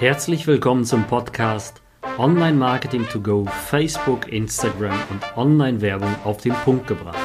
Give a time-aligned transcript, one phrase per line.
[0.00, 1.82] Herzlich willkommen zum Podcast
[2.16, 7.18] Online Marketing to Go, Facebook, Instagram und Online-Werbung auf den Punkt gebracht.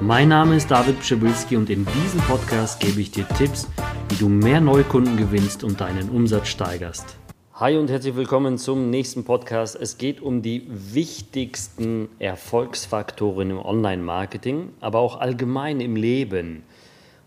[0.00, 3.68] Mein Name ist David Pschibilski und in diesem Podcast gebe ich dir Tipps,
[4.08, 7.16] wie du mehr Neukunden gewinnst und deinen Umsatz steigerst.
[7.54, 9.76] Hi und herzlich willkommen zum nächsten Podcast.
[9.76, 16.64] Es geht um die wichtigsten Erfolgsfaktoren im Online-Marketing, aber auch allgemein im Leben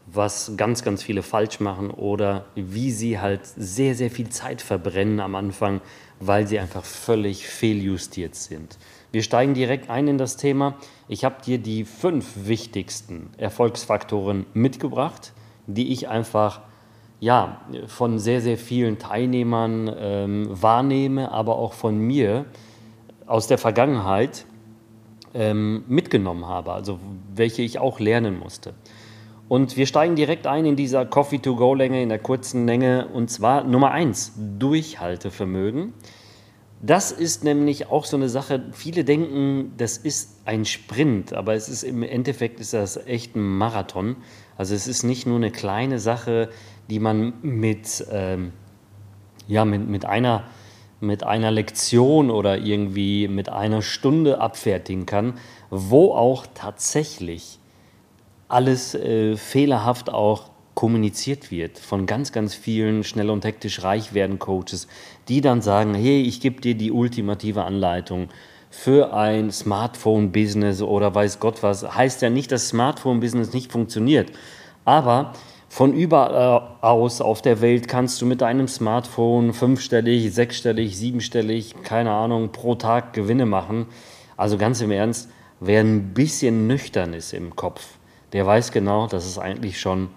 [0.06, 5.20] was ganz, ganz viele falsch machen oder wie sie halt sehr, sehr viel Zeit verbrennen
[5.20, 5.82] am Anfang,
[6.20, 8.78] weil sie einfach völlig fehljustiert sind.
[9.12, 10.76] Wir steigen direkt ein in das Thema.
[11.08, 15.34] Ich habe dir die fünf wichtigsten Erfolgsfaktoren mitgebracht,
[15.68, 16.62] die ich einfach
[17.20, 22.46] ja, von sehr, sehr vielen Teilnehmern ähm, wahrnehme, aber auch von mir
[23.28, 24.46] aus der Vergangenheit
[25.34, 27.00] ähm, mitgenommen habe, also
[27.34, 28.74] welche ich auch lernen musste.
[29.52, 33.10] Und wir steigen direkt ein in dieser Coffee-to-Go-Länge, in der kurzen Länge.
[33.10, 35.92] Und zwar Nummer eins, Durchhaltevermögen.
[36.82, 41.68] Das ist nämlich auch so eine Sache, viele denken, das ist ein Sprint, aber es
[41.68, 44.16] ist im Endeffekt ist das echt ein Marathon.
[44.56, 46.48] Also es ist nicht nur eine kleine Sache,
[46.90, 48.54] die man mit, ähm,
[49.50, 50.46] ja, mit, mit, einer,
[51.02, 55.34] mit einer Lektion oder irgendwie mit einer Stunde abfertigen kann,
[55.70, 57.60] wo auch tatsächlich
[58.52, 64.40] alles äh, fehlerhaft auch kommuniziert wird von ganz, ganz vielen schnell und hektisch reich werden
[64.40, 64.88] Coaches,
[65.28, 68.30] die dann sagen, hey, ich gebe dir die ultimative Anleitung
[68.70, 71.96] für ein Smartphone-Business oder weiß Gott was.
[71.96, 74.32] Heißt ja nicht, dass Smartphone-Business nicht funktioniert.
[74.86, 75.34] Aber
[75.68, 82.12] von überall aus auf der Welt kannst du mit deinem Smartphone fünfstellig, sechsstellig, siebenstellig, keine
[82.12, 83.88] Ahnung, pro Tag Gewinne machen.
[84.38, 85.30] Also ganz im Ernst,
[85.60, 88.00] wer ein bisschen nüchtern ist im Kopf,
[88.34, 90.10] der weiß genau, dass es eigentlich schon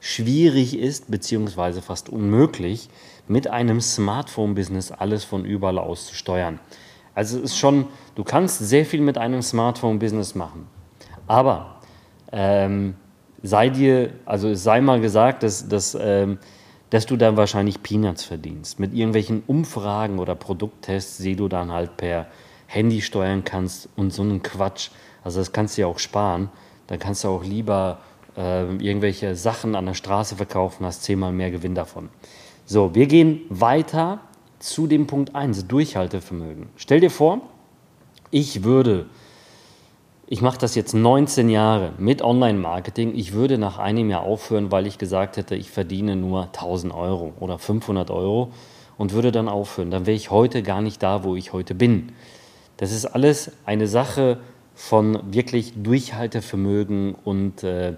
[0.00, 2.88] schwierig ist, beziehungsweise fast unmöglich,
[3.28, 6.58] mit einem Smartphone-Business alles von überall aus zu steuern.
[7.14, 10.66] Also es ist schon, du kannst sehr viel mit einem Smartphone-Business machen.
[11.26, 11.76] Aber
[12.32, 12.94] ähm,
[13.42, 16.38] sei dir, also sei mal gesagt, dass, dass, ähm,
[16.90, 18.80] dass du dann wahrscheinlich Peanuts verdienst.
[18.80, 22.26] Mit irgendwelchen Umfragen oder Produkttests, die du dann halt per
[22.66, 24.90] Handy steuern kannst und so einen Quatsch.
[25.22, 26.48] Also das kannst du ja auch sparen
[26.92, 28.00] dann kannst du auch lieber
[28.36, 32.10] äh, irgendwelche Sachen an der Straße verkaufen, hast zehnmal mehr Gewinn davon.
[32.66, 34.20] So, wir gehen weiter
[34.58, 36.66] zu dem Punkt 1, Durchhaltevermögen.
[36.76, 37.40] Stell dir vor,
[38.30, 39.06] ich würde,
[40.26, 44.86] ich mache das jetzt 19 Jahre mit Online-Marketing, ich würde nach einem Jahr aufhören, weil
[44.86, 48.50] ich gesagt hätte, ich verdiene nur 1000 Euro oder 500 Euro
[48.98, 49.90] und würde dann aufhören.
[49.90, 52.12] Dann wäre ich heute gar nicht da, wo ich heute bin.
[52.76, 54.40] Das ist alles eine Sache
[54.74, 57.94] von wirklich Durchhaltevermögen und äh,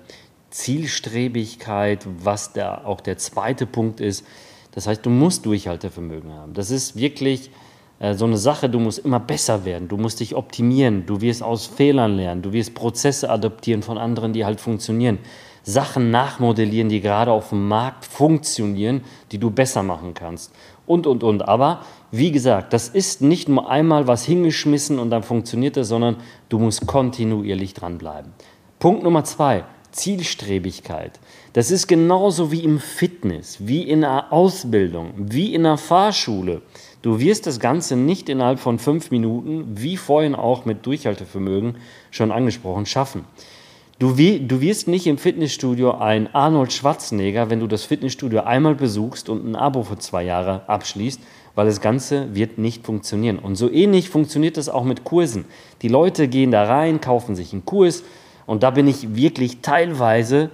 [0.50, 4.24] Zielstrebigkeit, was der, auch der zweite Punkt ist.
[4.72, 6.54] Das heißt, du musst Durchhaltevermögen haben.
[6.54, 7.50] Das ist wirklich
[7.98, 11.42] äh, so eine Sache, du musst immer besser werden, du musst dich optimieren, du wirst
[11.42, 15.18] aus Fehlern lernen, du wirst Prozesse adaptieren von anderen, die halt funktionieren.
[15.64, 19.02] Sachen nachmodellieren, die gerade auf dem Markt funktionieren,
[19.32, 20.52] die du besser machen kannst.
[20.86, 21.48] Und, und, und.
[21.48, 21.80] Aber
[22.10, 26.16] wie gesagt, das ist nicht nur einmal was hingeschmissen und dann funktioniert das, sondern
[26.50, 28.32] du musst kontinuierlich dranbleiben.
[28.78, 31.18] Punkt Nummer zwei, Zielstrebigkeit.
[31.54, 36.62] Das ist genauso wie im Fitness, wie in der Ausbildung, wie in der Fahrschule.
[37.00, 41.76] Du wirst das Ganze nicht innerhalb von fünf Minuten, wie vorhin auch mit Durchhaltevermögen
[42.10, 43.24] schon angesprochen, schaffen.
[44.00, 49.28] Du, du wirst nicht im Fitnessstudio ein Arnold Schwarzenegger, wenn du das Fitnessstudio einmal besuchst
[49.28, 51.20] und ein Abo für zwei Jahre abschließt,
[51.54, 53.38] weil das Ganze wird nicht funktionieren.
[53.38, 55.44] Und so ähnlich funktioniert das auch mit Kursen.
[55.80, 58.02] Die Leute gehen da rein, kaufen sich einen Kurs
[58.46, 60.50] und da bin ich wirklich teilweise,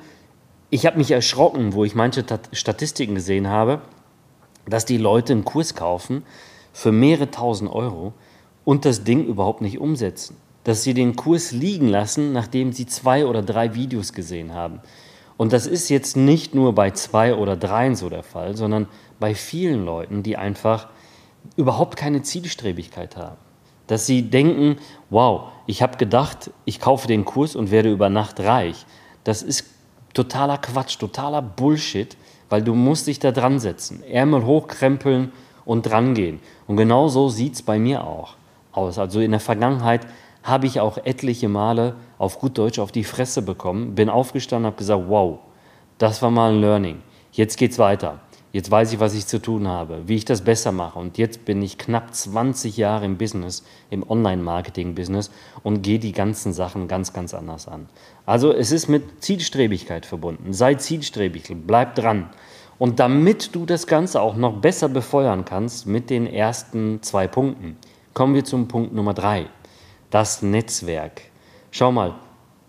[0.69, 3.81] ich habe mich erschrocken, wo ich manche Statistiken gesehen habe,
[4.69, 6.25] dass die Leute einen Kurs kaufen
[6.75, 8.13] für mehrere tausend Euro
[8.67, 13.27] und das Ding überhaupt nicht umsetzen dass sie den Kurs liegen lassen, nachdem sie zwei
[13.27, 14.81] oder drei Videos gesehen haben.
[15.37, 18.89] Und das ist jetzt nicht nur bei zwei oder dreien so der Fall, sondern
[19.19, 20.89] bei vielen Leuten, die einfach
[21.57, 23.39] überhaupt keine Zielstrebigkeit haben.
[23.87, 24.77] Dass sie denken,
[25.09, 28.85] wow, ich habe gedacht, ich kaufe den Kurs und werde über Nacht reich.
[29.25, 29.65] Das ist
[30.13, 32.17] totaler Quatsch, totaler Bullshit,
[32.51, 35.33] weil du musst dich da dran setzen, Ärmel hochkrempeln
[35.65, 36.41] und drangehen.
[36.67, 38.35] Und genau so sieht es bei mir auch
[38.73, 38.99] aus.
[38.99, 40.07] Also in der Vergangenheit
[40.43, 44.77] habe ich auch etliche Male auf gut Deutsch auf die Fresse bekommen, bin aufgestanden, habe
[44.77, 45.39] gesagt, wow,
[45.99, 47.03] das war mal ein Learning.
[47.33, 48.21] Jetzt geht's weiter.
[48.53, 50.99] Jetzt weiß ich, was ich zu tun habe, wie ich das besser mache.
[50.99, 55.31] Und jetzt bin ich knapp 20 Jahre im Business, im Online-Marketing-Business
[55.63, 57.89] und gehe die ganzen Sachen ganz, ganz anders an.
[58.27, 60.53] Also es ist mit Zielstrebigkeit verbunden.
[60.53, 62.31] Sei zielstrebig, bleib dran.
[62.81, 67.77] Und damit du das Ganze auch noch besser befeuern kannst mit den ersten zwei Punkten,
[68.15, 69.47] kommen wir zum Punkt Nummer drei,
[70.11, 71.23] das Netzwerk.
[71.71, 72.15] Schau mal,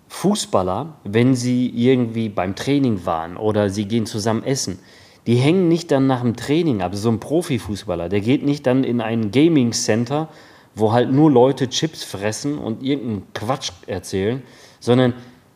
[0.07, 4.79] Fußballer, wenn sie irgendwie beim Training waren oder sie gehen zusammen essen,
[5.25, 6.95] die hängen nicht dann nach dem Training ab.
[6.95, 10.27] So ein Profifußballer, der geht nicht dann in ein Gaming Center,
[10.75, 14.41] wo halt nur Leute Chips fressen und irgendeinen Quatsch erzählen,
[14.79, 15.13] sondern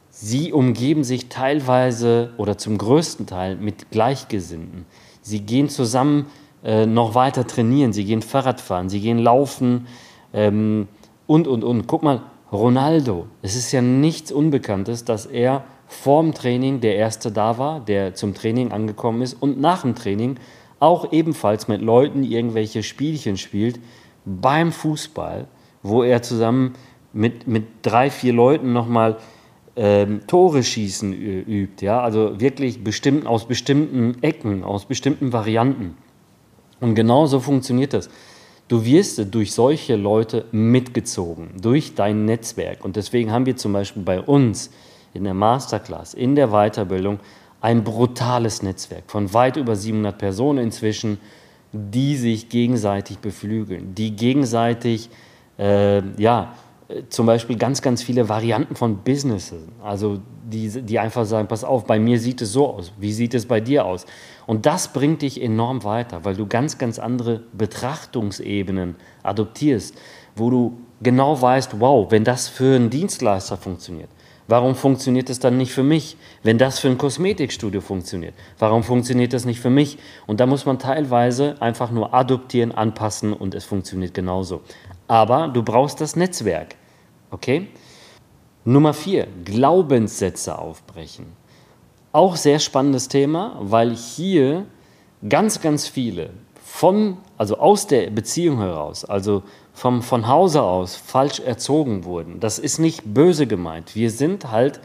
[0.09, 4.85] sie umgeben sich teilweise oder zum größten Teil mit Gleichgesinnten.
[5.21, 6.27] Sie gehen zusammen
[6.63, 9.87] äh, noch weiter trainieren, sie gehen Fahrrad fahren, sie gehen laufen
[10.33, 10.87] ähm,
[11.27, 11.87] und, und, und.
[11.87, 17.57] Guck mal, Ronaldo, es ist ja nichts Unbekanntes, dass er vorm Training der Erste da
[17.57, 20.37] war, der zum Training angekommen ist und nach dem Training
[20.79, 23.79] auch ebenfalls mit Leuten irgendwelche Spielchen spielt
[24.25, 25.47] beim Fußball,
[25.83, 26.73] wo er zusammen
[27.13, 29.17] mit, mit drei, vier Leuten nochmal
[29.75, 31.85] ähm, Tore schießen übt.
[31.85, 32.01] Ja?
[32.01, 35.97] Also wirklich bestimmt, aus bestimmten Ecken, aus bestimmten Varianten.
[36.81, 38.09] Und genau so funktioniert das.
[38.67, 42.83] Du wirst durch solche Leute mitgezogen, durch dein Netzwerk.
[42.83, 44.71] Und deswegen haben wir zum Beispiel bei uns
[45.13, 47.19] in der Masterclass, in der Weiterbildung
[47.61, 51.19] ein brutales Netzwerk von weit über 700 Personen inzwischen,
[51.71, 55.09] die sich gegenseitig beflügeln, die gegenseitig,
[55.59, 56.53] äh, ja,
[57.09, 59.63] zum Beispiel ganz, ganz viele Varianten von Businesses.
[59.83, 63.33] Also die, die einfach sagen, pass auf, bei mir sieht es so aus, wie sieht
[63.33, 64.05] es bei dir aus?
[64.45, 69.95] Und das bringt dich enorm weiter, weil du ganz, ganz andere Betrachtungsebenen adoptierst,
[70.35, 74.09] wo du genau weißt, wow, wenn das für einen Dienstleister funktioniert,
[74.47, 76.17] Warum funktioniert es dann nicht für mich?
[76.43, 79.97] Wenn das für ein Kosmetikstudio funktioniert, warum funktioniert das nicht für mich?
[80.27, 84.61] Und da muss man teilweise einfach nur adoptieren, anpassen und es funktioniert genauso.
[85.07, 86.75] Aber du brauchst das Netzwerk.
[87.31, 87.67] Okay?
[88.65, 91.25] Nummer vier, Glaubenssätze aufbrechen.
[92.11, 94.65] Auch sehr spannendes Thema, weil hier
[95.27, 96.29] ganz, ganz viele
[96.63, 99.43] von, also aus der Beziehung heraus, also
[99.75, 102.39] vom, von Hause aus falsch erzogen wurden.
[102.39, 103.93] Das ist nicht böse gemeint.
[103.93, 104.79] Wir sind halt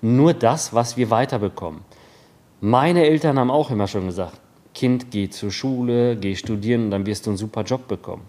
[0.00, 1.82] nur das, was wir weiterbekommen.
[2.62, 4.40] Meine Eltern haben auch immer schon gesagt,
[4.74, 8.22] Kind, geh zur Schule, geh studieren dann wirst du einen super Job bekommen.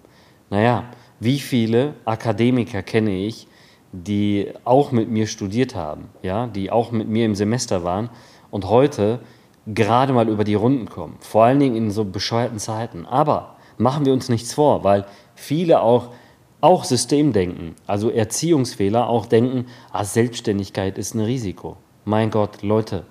[0.49, 0.83] Naja,
[1.21, 3.47] wie viele Akademiker kenne ich,
[3.93, 8.09] die auch mit mir studiert haben, ja, die auch mit mir im Semester waren
[8.49, 9.19] und heute
[9.65, 11.15] gerade mal über die Runden kommen.
[11.19, 13.05] Vor allen Dingen in so bescheuerten Zeiten.
[13.05, 15.05] Aber machen wir uns nichts vor, weil
[15.35, 16.09] viele auch,
[16.61, 21.77] auch Systemdenken, also Erziehungsfehler, auch denken, ah, Selbstständigkeit ist ein Risiko.
[22.05, 23.05] Mein Gott, Leute,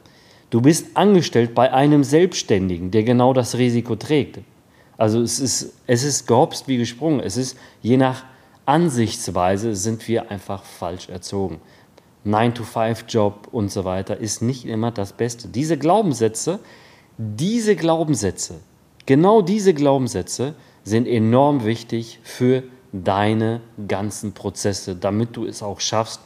[0.51, 4.41] du bist angestellt bei einem Selbstständigen, der genau das Risiko trägt.
[4.97, 7.21] Also es ist, es ist gehopst wie gesprungen.
[7.21, 8.25] Es ist je nach
[8.67, 11.61] Ansichtsweise sind wir einfach falsch erzogen.
[12.27, 15.49] 9-to-5-Job und so weiter ist nicht immer das Beste.
[15.49, 16.61] Diese Glaubenssätze,
[17.17, 18.61] diese Glaubenssätze,
[19.07, 22.63] genau diese Glaubenssätze sind enorm wichtig für
[22.93, 26.21] deine ganzen Prozesse, damit du es auch schaffst,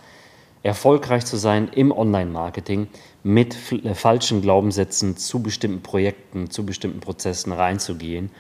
[0.63, 2.89] erfolgreich zu sein im Online-Marketing
[3.23, 8.31] mit äh, falschen Glaubenssätzen zu bestimmten Projekten, zu bestimmten Prozessen reinzugehen,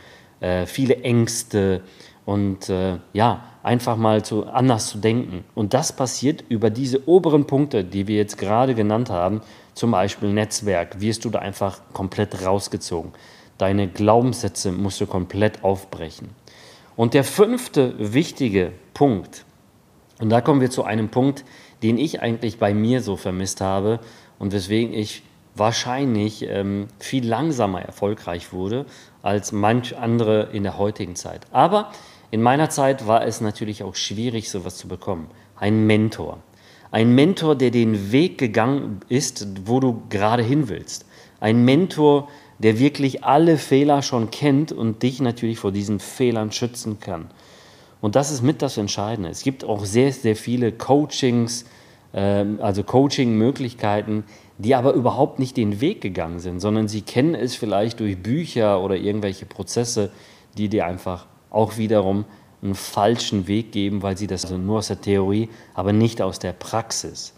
[0.41, 1.83] äh, viele Ängste
[2.25, 5.45] und äh, ja, einfach mal zu, anders zu denken.
[5.55, 9.43] Und das passiert über diese oberen Punkte, die wir jetzt gerade genannt haben,
[9.75, 13.13] zum Beispiel Netzwerk, wirst du da einfach komplett rausgezogen.
[13.59, 16.31] Deine Glaubenssätze musst du komplett aufbrechen.
[16.97, 19.45] Und der fünfte wichtige Punkt,
[20.21, 21.45] und da kommen wir zu einem Punkt,
[21.83, 24.01] den ich eigentlich bei mir so vermisst habe
[24.39, 25.23] und weswegen ich
[25.55, 28.87] wahrscheinlich ähm, viel langsamer erfolgreich wurde
[29.23, 31.47] als manch andere in der heutigen Zeit.
[31.53, 31.93] Aber
[32.31, 35.29] in meiner Zeit war es natürlich auch schwierig, sowas zu bekommen.
[35.57, 36.39] Ein Mentor.
[36.91, 41.07] Ein Mentor, der den Weg gegangen ist, wo du gerade hin willst.
[41.41, 47.01] Ein Mentor, der wirklich alle Fehler schon kennt und dich natürlich vor diesen Fehlern schützen
[47.01, 47.31] kann.
[48.01, 49.31] Und das ist mit das Entscheidende.
[49.31, 51.65] Es gibt auch sehr, sehr viele Coachings,
[52.13, 54.25] ähm, also Coaching-Möglichkeiten,
[54.59, 58.83] die aber überhaupt nicht den Weg gegangen sind, sondern sie kennen es vielleicht durch Bücher
[58.83, 60.11] oder irgendwelche Prozesse,
[60.57, 62.25] die dir einfach auch wiederum
[62.63, 66.39] einen falschen Weg geben, weil sie das also nur aus der Theorie, aber nicht aus
[66.39, 67.33] der Praxis.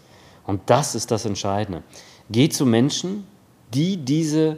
[0.45, 1.83] Und das ist das Entscheidende.
[2.29, 3.25] Geh zu Menschen,
[3.73, 4.57] die diese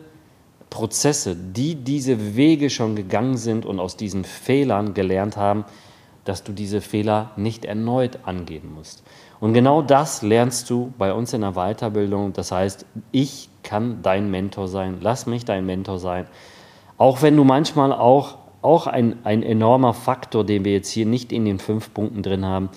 [0.70, 5.66] Prozesse, die diese Wege schon gegangen sind und aus diesen Fehlern gelernt haben,
[6.26, 9.04] dass du diese Fehler nicht erneut angehen musst.
[9.40, 12.34] Und genau das lernst du bei uns in der Weiterbildung.
[12.34, 16.28] Das heißt, ich kann dein Mentor sein, lass mich dein Mentor sein.
[16.98, 21.32] Auch wenn du manchmal auch, auch ein, ein enormer Faktor, den wir jetzt hier nicht
[21.32, 22.70] in den fünf Punkten drin haben,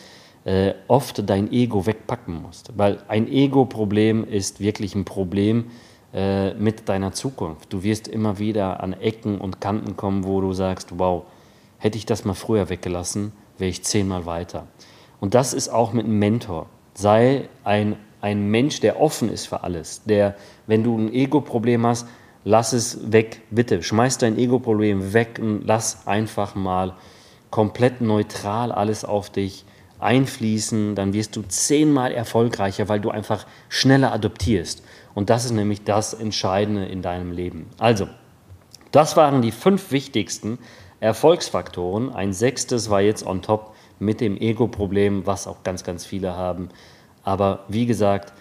[0.44, 2.72] äh, oft dein Ego wegpacken musst.
[2.76, 5.66] Weil ein Ego-Problem ist wirklich ein Problem,
[6.12, 7.72] äh, mit deiner Zukunft.
[7.72, 11.24] Du wirst immer wieder an Ecken und Kanten kommen, wo du sagst, wow,
[11.78, 14.66] hätte ich das mal früher weggelassen, wäre ich zehnmal weiter.
[15.20, 16.66] Und das ist auch mit einem Mentor.
[16.94, 22.06] Sei ein, ein Mensch, der offen ist für alles, der, wenn du ein Ego-Problem hast,
[22.44, 26.94] lass es weg, bitte, schmeiß dein Ego-Problem weg und lass einfach mal
[27.50, 29.64] komplett neutral alles auf dich
[30.02, 34.82] einfließen, dann wirst du zehnmal erfolgreicher, weil du einfach schneller adoptierst.
[35.14, 37.66] Und das ist nämlich das Entscheidende in deinem Leben.
[37.78, 38.08] Also,
[38.90, 40.58] das waren die fünf wichtigsten
[41.00, 42.14] Erfolgsfaktoren.
[42.14, 46.68] Ein sechstes war jetzt on top mit dem Ego-Problem, was auch ganz, ganz viele haben.
[47.22, 48.32] Aber wie gesagt,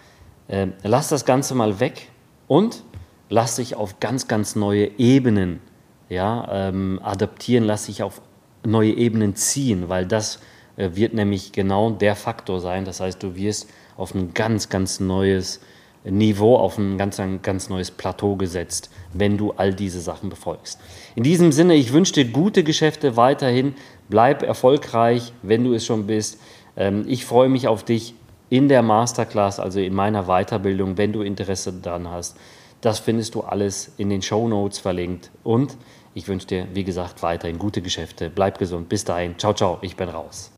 [0.48, 2.08] äh, lass das Ganze mal weg
[2.48, 2.82] und
[3.30, 5.60] lass dich auf ganz, ganz neue Ebenen
[6.08, 8.20] ja, ähm, adaptieren, lass dich auf
[8.64, 10.40] neue Ebenen ziehen, weil das
[10.76, 12.84] wird nämlich genau der Faktor sein.
[12.84, 15.60] Das heißt, du wirst auf ein ganz, ganz neues
[16.04, 20.80] Niveau, auf ein ganz, ganz neues Plateau gesetzt, wenn du all diese Sachen befolgst.
[21.14, 23.74] In diesem Sinne, ich wünsche dir gute Geschäfte weiterhin.
[24.08, 26.40] Bleib erfolgreich, wenn du es schon bist.
[26.76, 28.14] Ähm, ich freue mich auf dich
[28.50, 32.36] in der Masterclass, also in meiner Weiterbildung, wenn du Interesse daran hast.
[32.80, 35.30] Das findest du alles in den Show Notes verlinkt.
[35.44, 35.76] Und
[36.14, 38.28] ich wünsche dir, wie gesagt, weiterhin gute Geschäfte.
[38.28, 38.88] Bleib gesund.
[38.88, 39.38] Bis dahin.
[39.38, 39.78] Ciao, ciao.
[39.80, 40.52] Ich bin raus.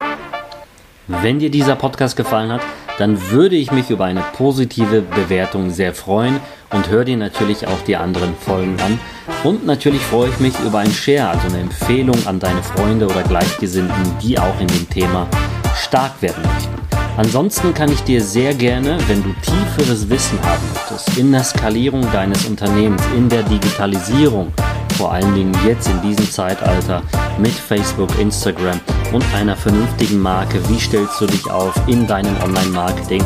[1.07, 2.63] Wenn dir dieser Podcast gefallen hat,
[2.99, 7.81] dann würde ich mich über eine positive Bewertung sehr freuen und hör dir natürlich auch
[7.87, 8.99] die anderen Folgen an.
[9.43, 13.23] Und natürlich freue ich mich über ein Share, also eine Empfehlung an deine Freunde oder
[13.23, 15.29] Gleichgesinnten, die auch in dem Thema
[15.77, 16.85] stark werden möchten.
[17.17, 22.01] Ansonsten kann ich dir sehr gerne, wenn du tieferes Wissen haben möchtest, in der Skalierung
[22.11, 24.53] deines Unternehmens, in der Digitalisierung,
[24.97, 27.03] vor allen Dingen jetzt in diesem Zeitalter
[27.39, 28.81] mit Facebook, Instagram
[29.13, 30.59] und einer vernünftigen Marke.
[30.69, 33.23] Wie stellst du dich auf in deinem Online-Marketing,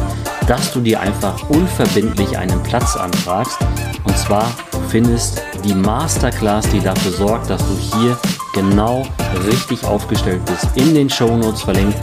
[0.47, 3.59] dass du dir einfach unverbindlich einen Platz anfragst?
[4.05, 4.51] Und zwar
[4.89, 8.19] findest die Masterclass, die dafür sorgt, dass du hier
[8.55, 9.07] genau
[9.47, 11.99] richtig aufgestellt bist, in den Show Notes verlinkt.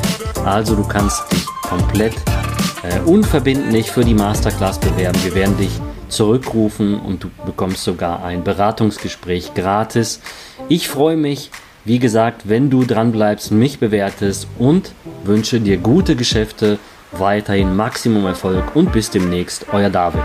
[0.46, 2.14] Also du kannst dich komplett
[2.84, 5.18] äh, unverbindlich für die Masterclass bewerben.
[5.24, 5.72] Wir werden dich
[6.16, 10.22] zurückrufen und du bekommst sogar ein Beratungsgespräch gratis.
[10.70, 11.52] Ich freue mich,
[11.84, 14.94] wie gesagt, wenn du dran bleibst, mich bewertest und
[15.24, 16.80] wünsche dir gute Geschäfte,
[17.12, 20.24] weiterhin Maximum Erfolg und bis demnächst, euer David.